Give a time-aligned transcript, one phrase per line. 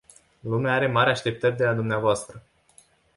[0.39, 2.43] Lumea are mari așteptări de la dumneavoastră.